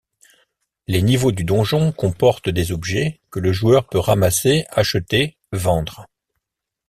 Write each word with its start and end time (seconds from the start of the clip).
Les 0.87 1.03
niveaux 1.03 1.31
du 1.31 1.43
donjon 1.43 1.91
comportent 1.91 2.49
des 2.49 2.71
objets, 2.71 3.21
que 3.29 3.39
le 3.39 3.51
joueur 3.53 3.87
peut 3.87 3.99
ramasser, 3.99 4.65
acheter, 4.71 5.37
vendre. 5.51 6.07